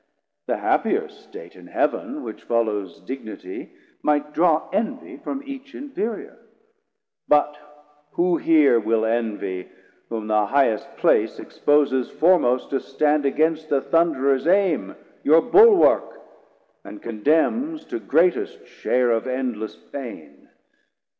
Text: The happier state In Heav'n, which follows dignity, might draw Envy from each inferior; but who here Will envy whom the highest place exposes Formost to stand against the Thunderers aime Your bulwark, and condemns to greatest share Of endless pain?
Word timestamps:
The 0.47 0.57
happier 0.57 1.09
state 1.09 1.55
In 1.55 1.67
Heav'n, 1.67 2.23
which 2.23 2.41
follows 2.41 2.99
dignity, 3.01 3.71
might 4.01 4.33
draw 4.33 4.67
Envy 4.73 5.17
from 5.17 5.43
each 5.45 5.75
inferior; 5.75 6.39
but 7.27 7.55
who 8.13 8.37
here 8.37 8.79
Will 8.79 9.05
envy 9.05 9.69
whom 10.09 10.25
the 10.25 10.47
highest 10.47 10.87
place 10.97 11.37
exposes 11.37 12.09
Formost 12.09 12.71
to 12.71 12.79
stand 12.79 13.27
against 13.27 13.69
the 13.69 13.79
Thunderers 13.81 14.47
aime 14.47 14.95
Your 15.21 15.39
bulwark, 15.39 16.19
and 16.83 16.99
condemns 16.99 17.85
to 17.85 17.99
greatest 17.99 18.65
share 18.65 19.11
Of 19.11 19.27
endless 19.27 19.75
pain? 19.75 20.49